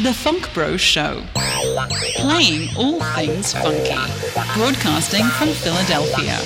[0.00, 1.22] The Funk Bro Show.
[2.16, 3.94] Playing all things funky.
[4.54, 6.38] Broadcasting from Philadelphia.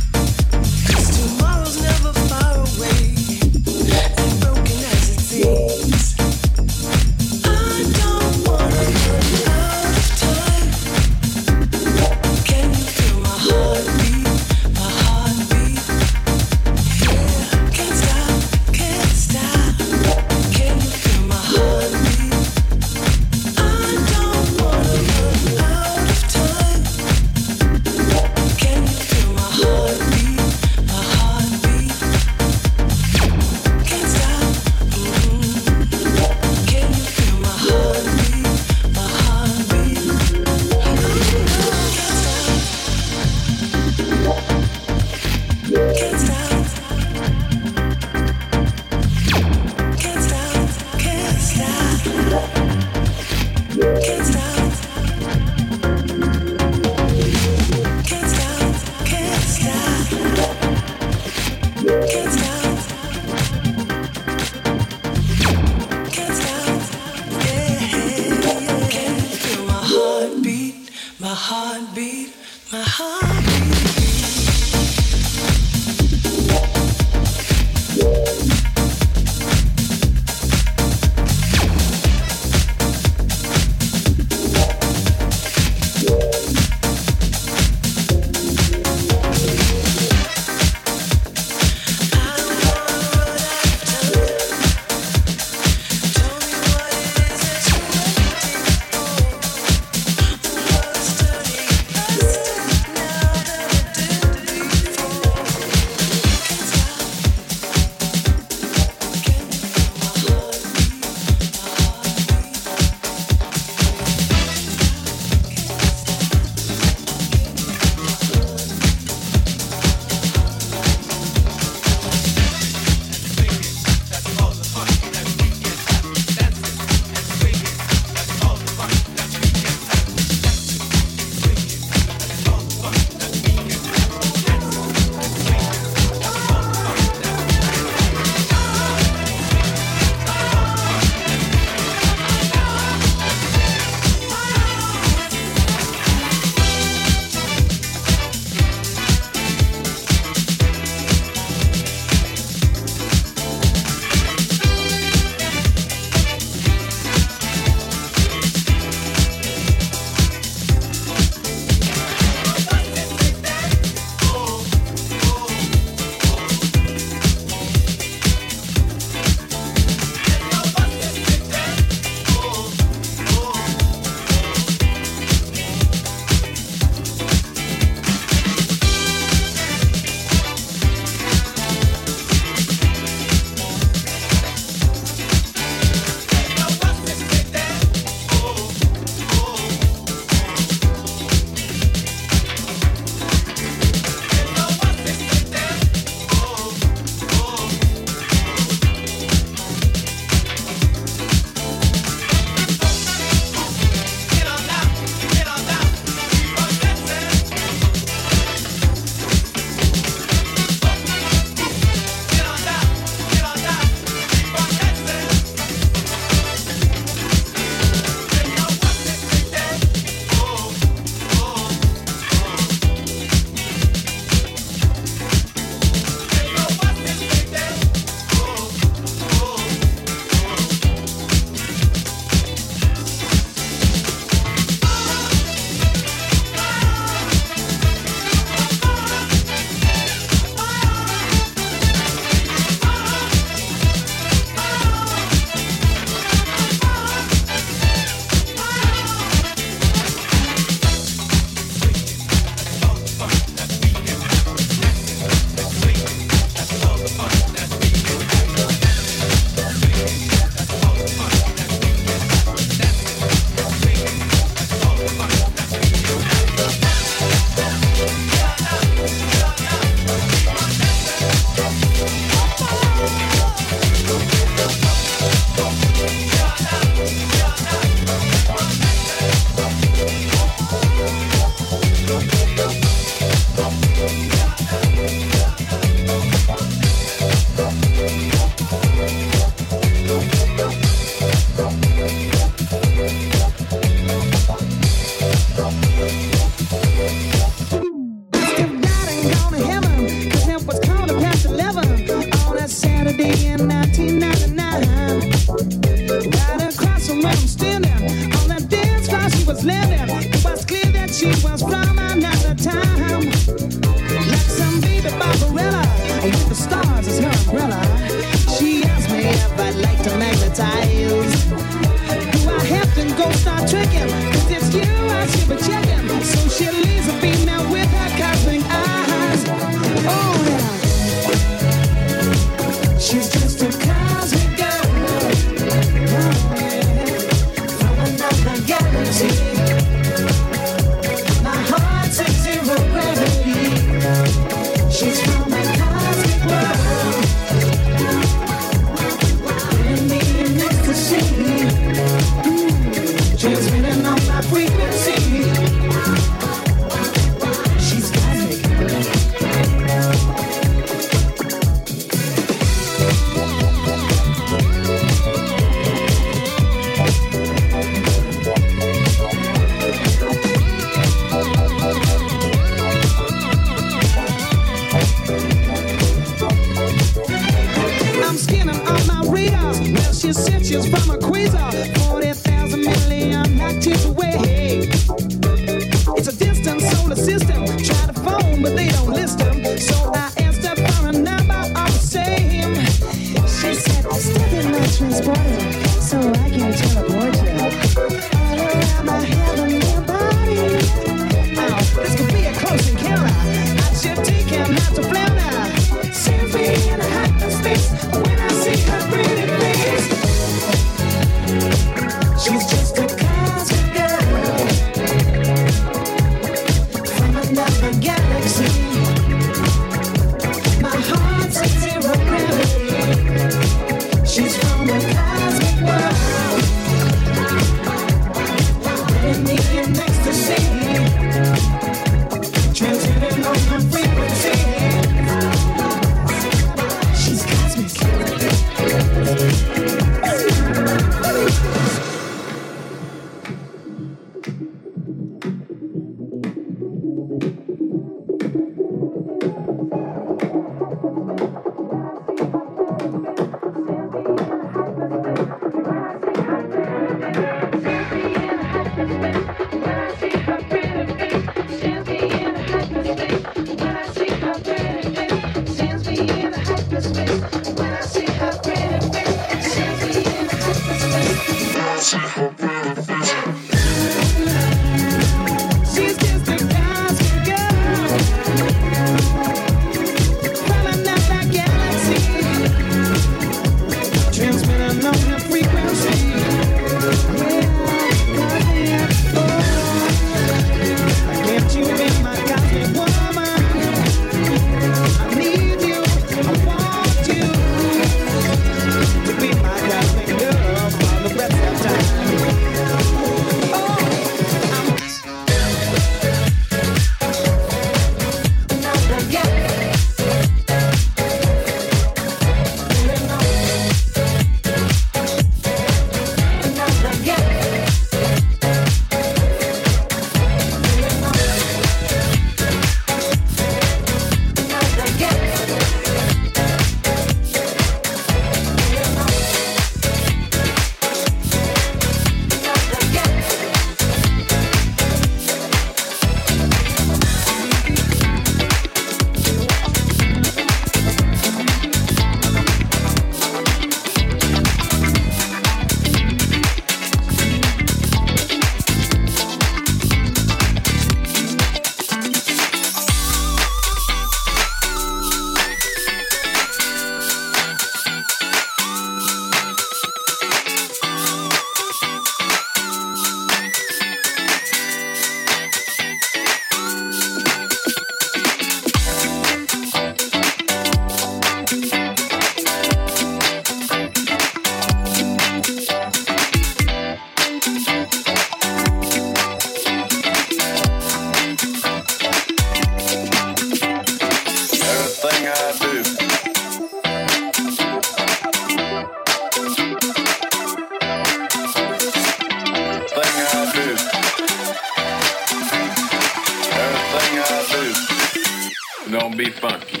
[599.31, 600.00] Gonna be funky.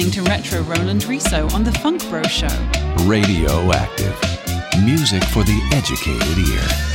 [0.00, 2.48] Listening to Retro Roland Riso on The Funk Bro Show.
[3.04, 4.18] Radioactive.
[4.82, 6.89] Music for the educated ear.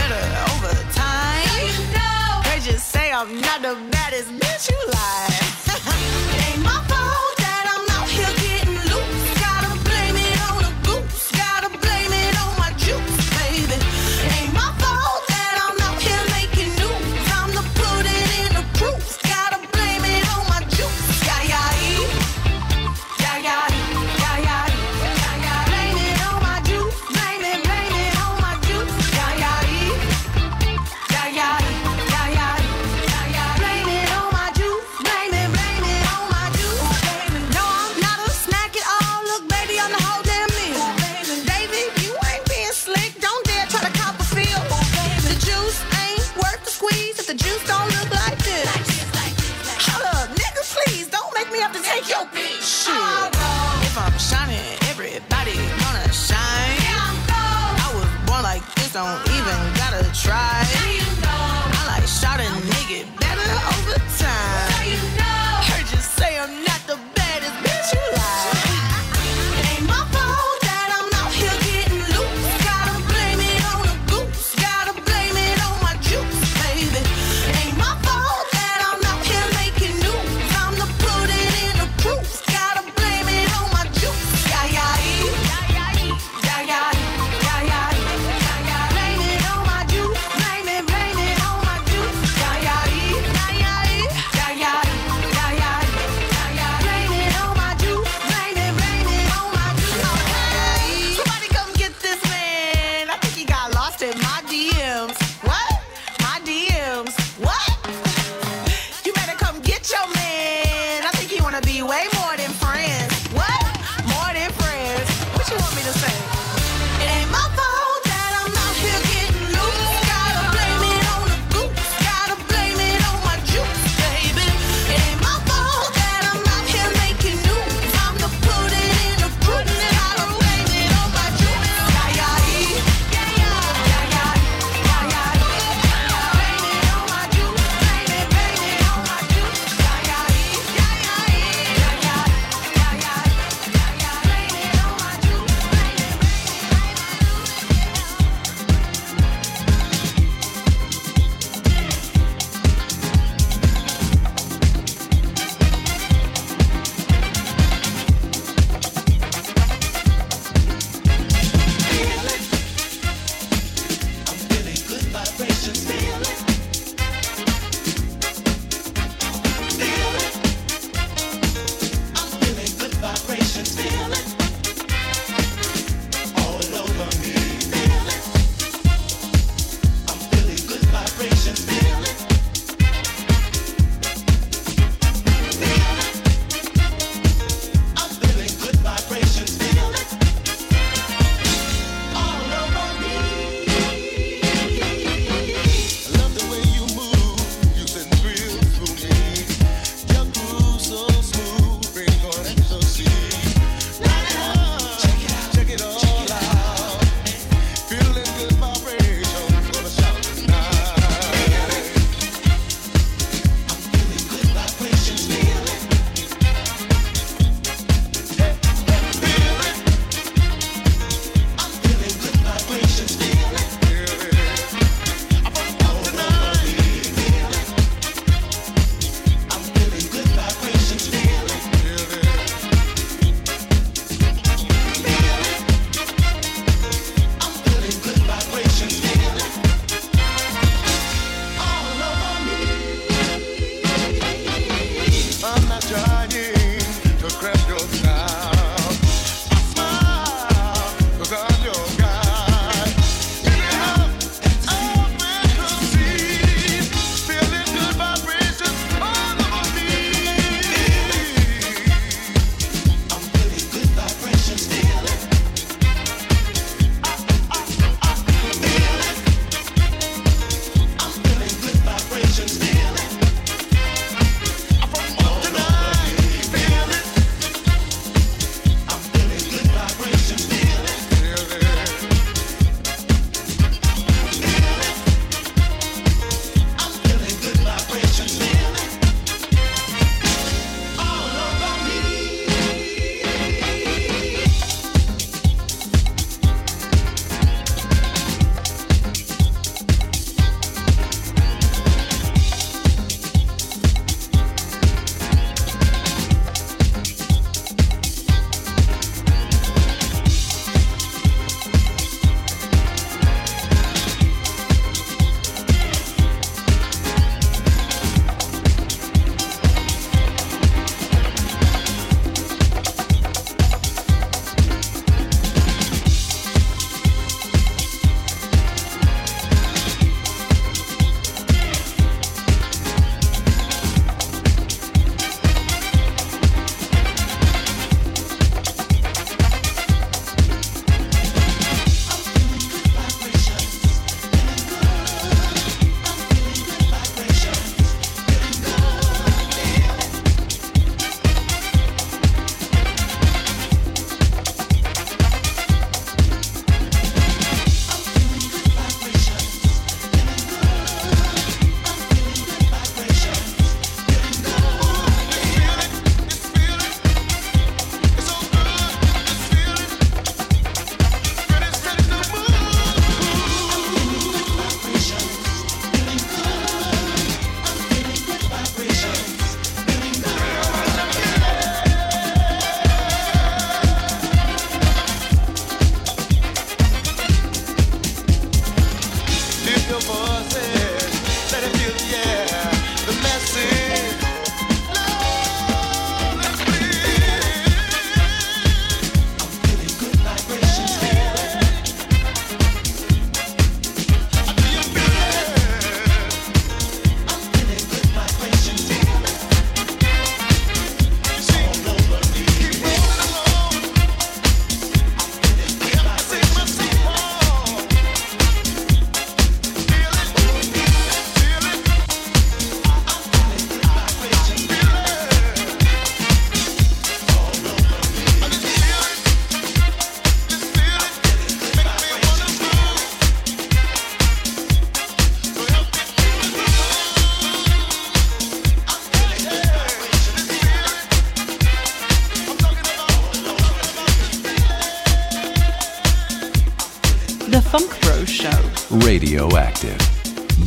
[0.00, 2.42] better over time.
[2.44, 6.46] They just say I'm not the baddest bitch you like.
[6.46, 6.89] ain't my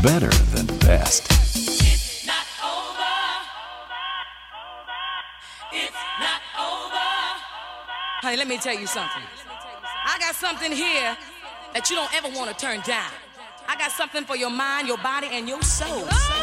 [0.01, 1.31] better than best.
[8.23, 9.23] Hey, Honey, let me tell you something.
[10.05, 11.17] I got something here
[11.73, 13.11] that you don't ever want to turn down.
[13.67, 16.07] I got something for your mind, your body, and your soul.
[16.09, 16.42] Oh!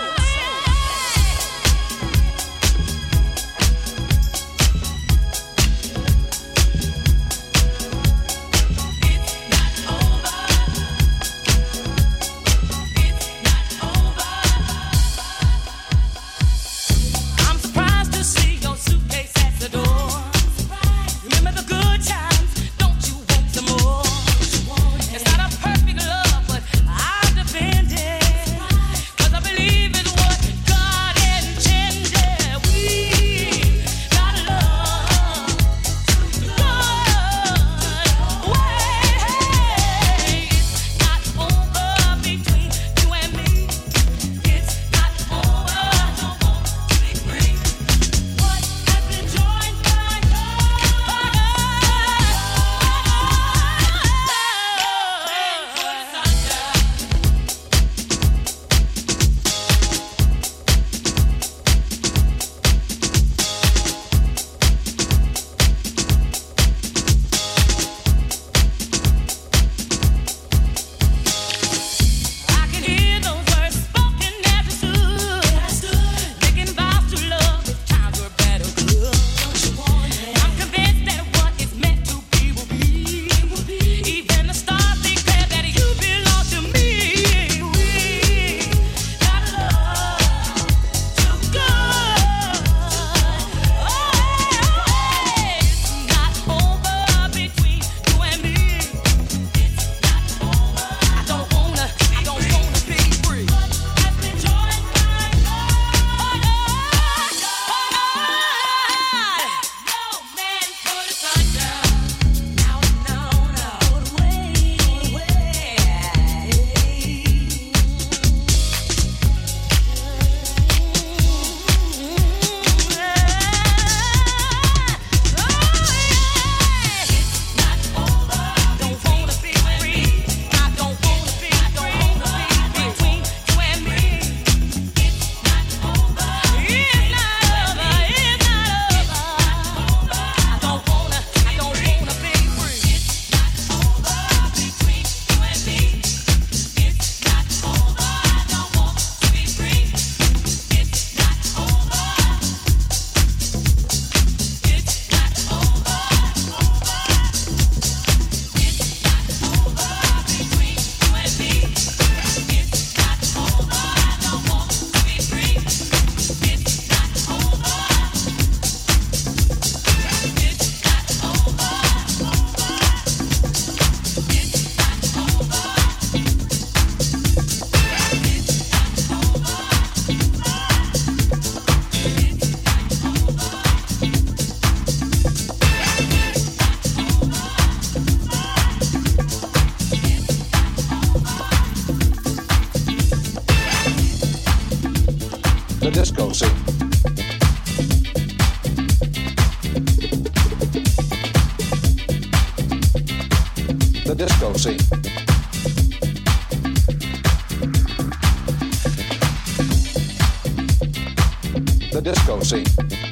[212.01, 213.10] disco, scene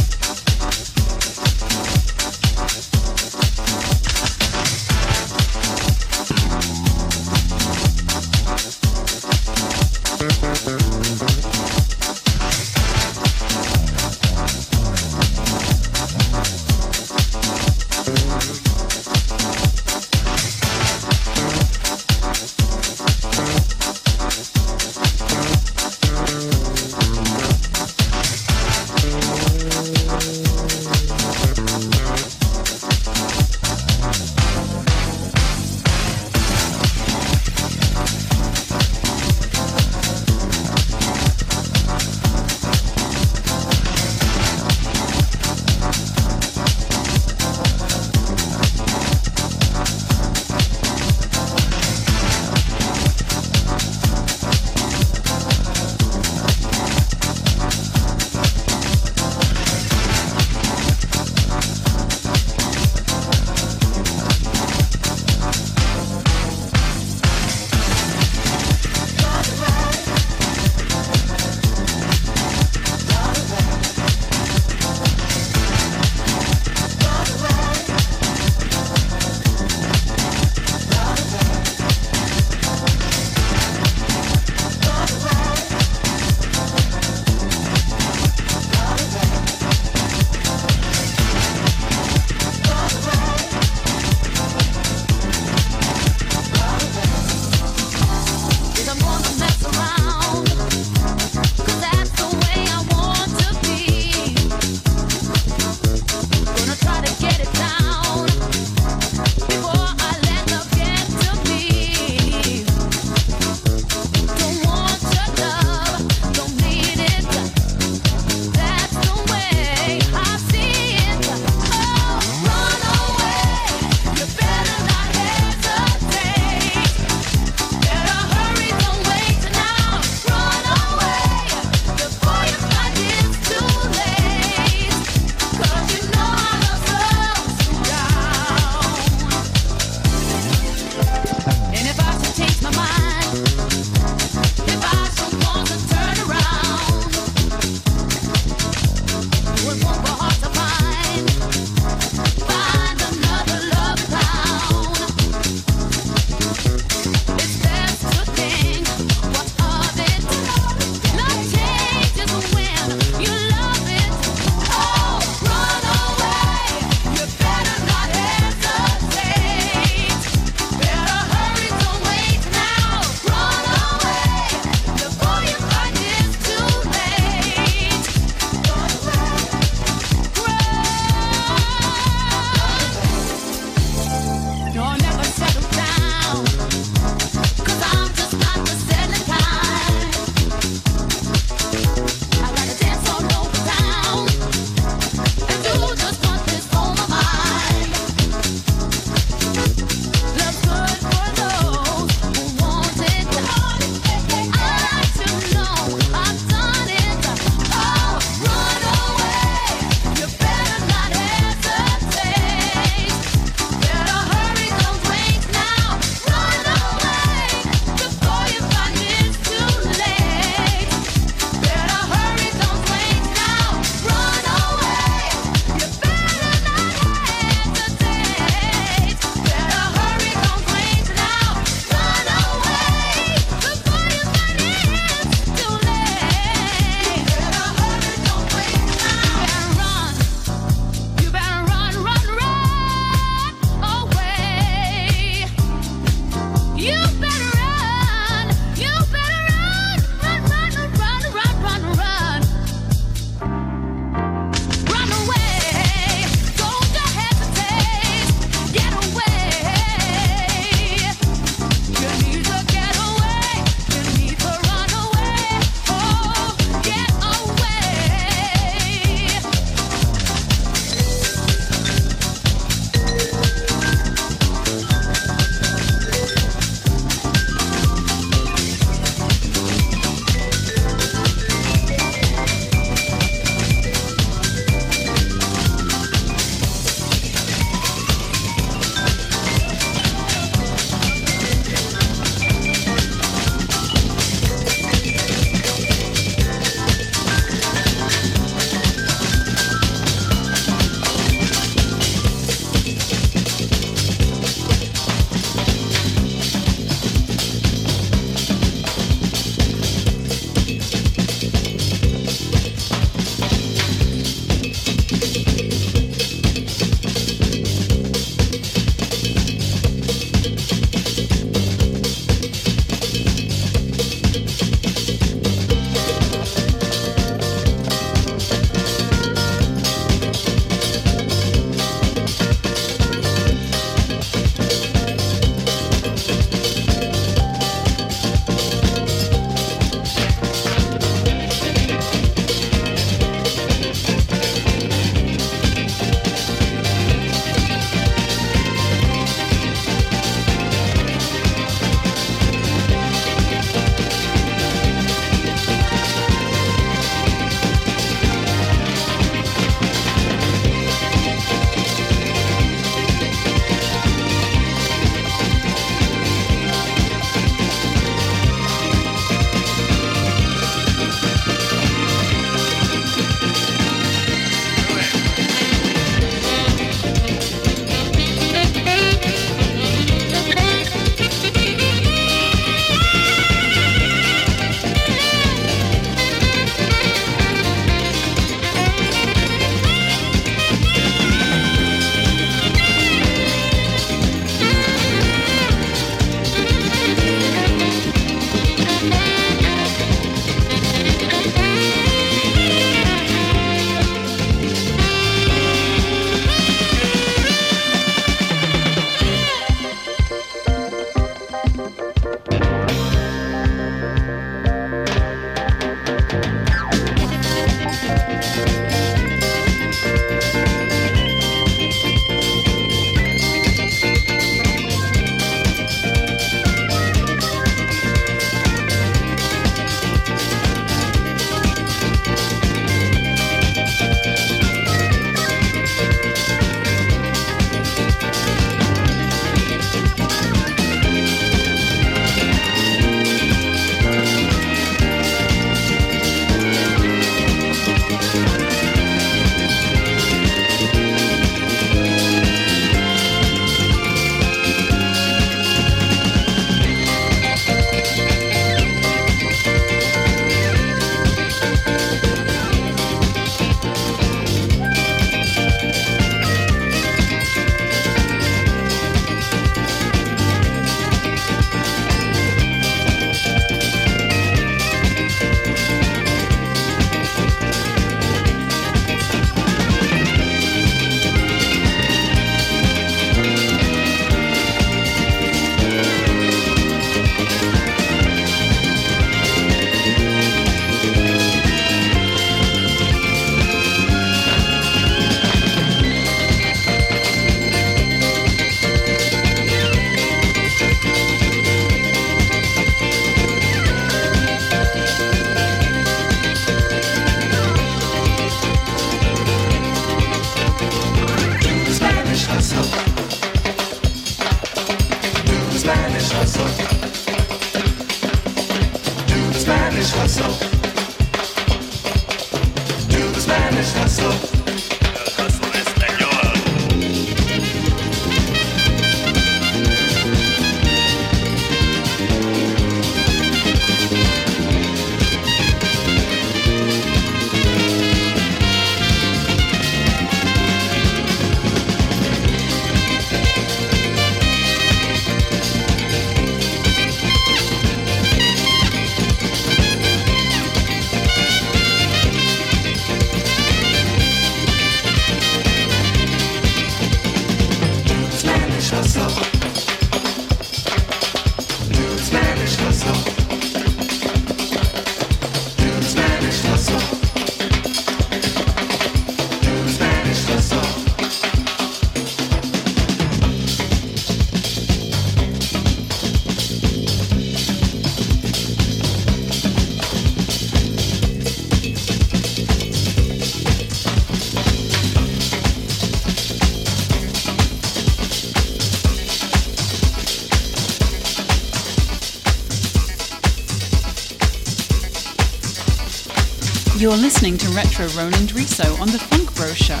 [597.42, 600.00] listening to Retro Roland Riso on the Funk Bro Show.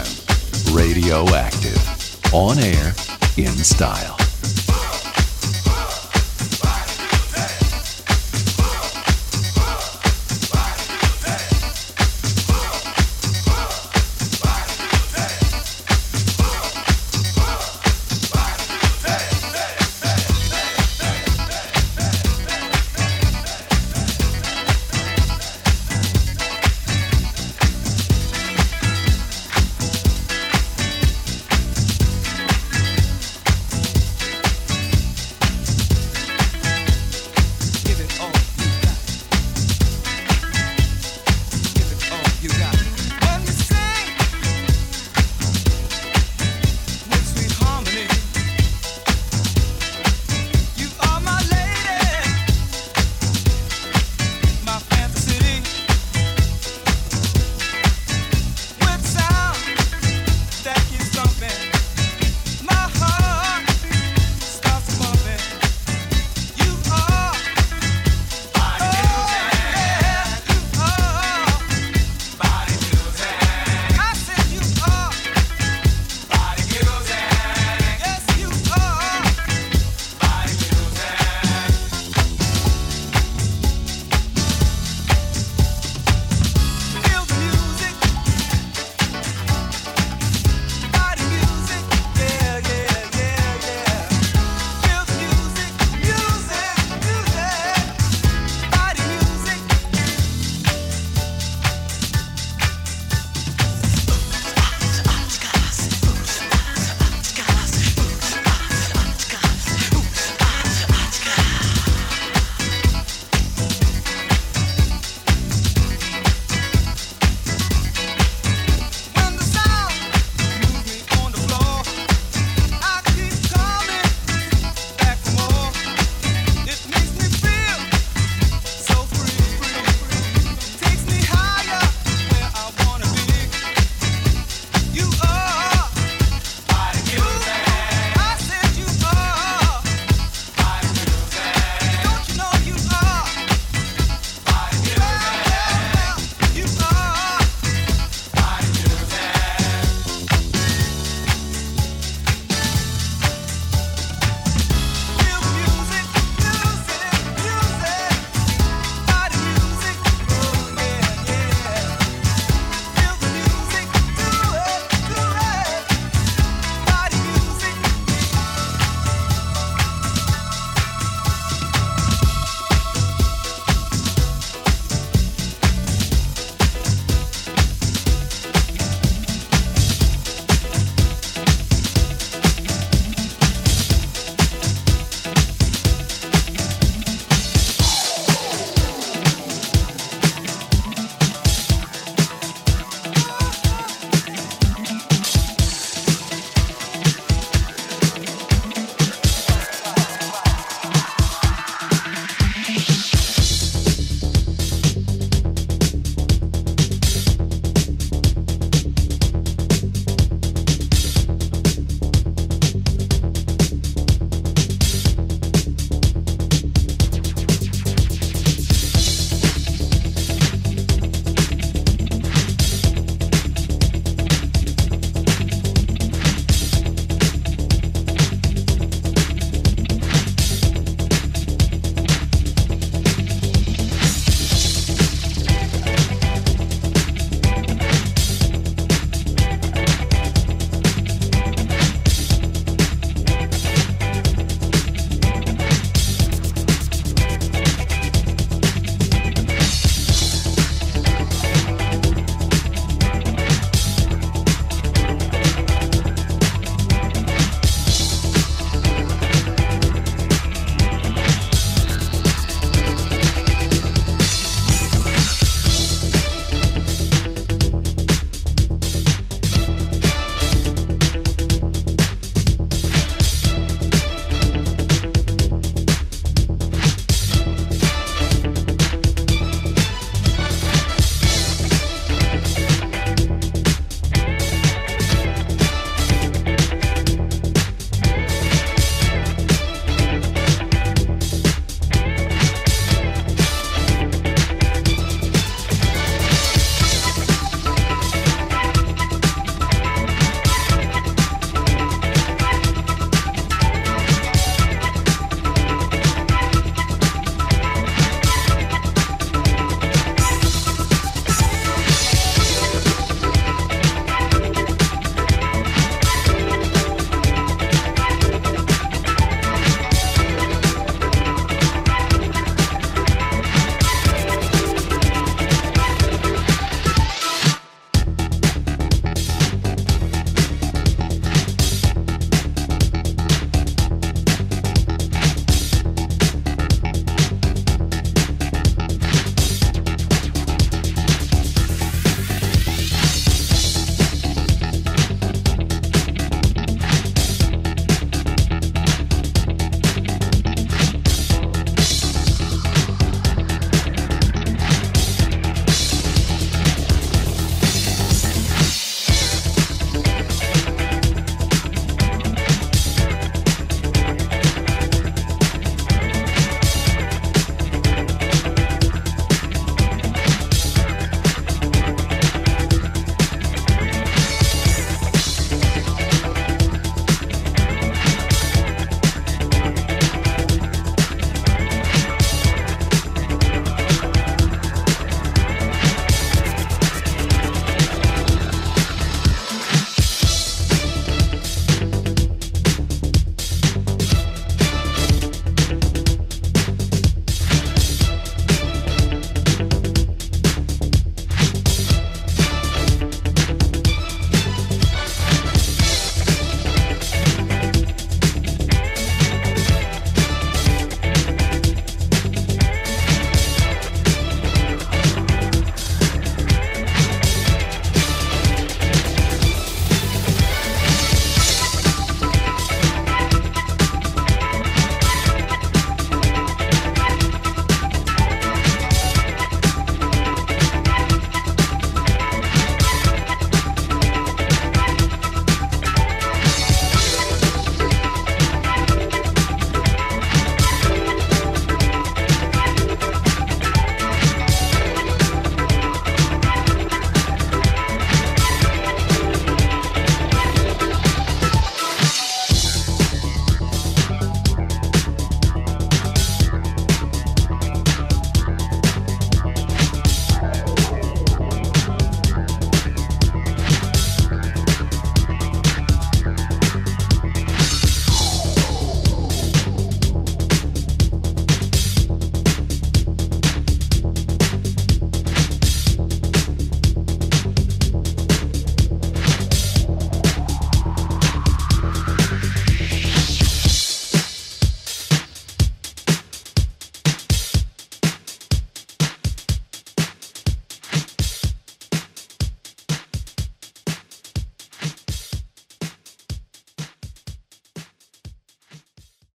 [0.72, 2.32] Radioactive.
[2.32, 2.94] On air,
[3.36, 4.21] in style.